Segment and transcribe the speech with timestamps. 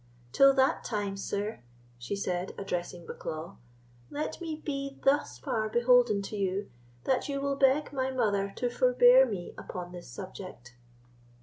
[0.31, 1.61] Till that time, sir,"
[1.99, 3.57] she said, addressing Bucklaw,
[4.09, 6.71] "let me be thus far beholden to you,
[7.03, 10.73] that you will beg my mother to forbear me upon this subject."